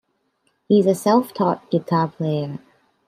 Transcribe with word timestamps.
He 0.67 0.79
is 0.79 0.87
a 0.87 0.95
self-taught 0.95 1.69
guitar 1.69 2.07
player. 2.07 2.57